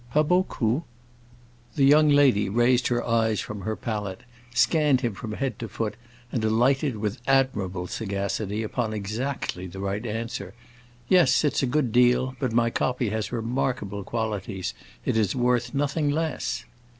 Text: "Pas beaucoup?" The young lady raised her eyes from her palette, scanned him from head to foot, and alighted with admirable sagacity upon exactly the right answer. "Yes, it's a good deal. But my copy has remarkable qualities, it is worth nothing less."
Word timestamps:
"Pas 0.13 0.25
beaucoup?" 0.25 0.83
The 1.75 1.85
young 1.85 2.09
lady 2.09 2.49
raised 2.49 2.87
her 2.87 3.05
eyes 3.07 3.39
from 3.39 3.61
her 3.61 3.75
palette, 3.75 4.21
scanned 4.51 5.01
him 5.01 5.13
from 5.13 5.33
head 5.33 5.59
to 5.59 5.67
foot, 5.67 5.95
and 6.31 6.43
alighted 6.43 6.97
with 6.97 7.21
admirable 7.27 7.85
sagacity 7.85 8.63
upon 8.63 8.93
exactly 8.93 9.67
the 9.67 9.79
right 9.79 10.03
answer. 10.03 10.55
"Yes, 11.07 11.43
it's 11.43 11.61
a 11.61 11.67
good 11.67 11.91
deal. 11.91 12.35
But 12.39 12.51
my 12.51 12.71
copy 12.71 13.09
has 13.09 13.31
remarkable 13.31 14.03
qualities, 14.03 14.73
it 15.05 15.15
is 15.17 15.35
worth 15.35 15.75
nothing 15.75 16.09
less." 16.09 16.65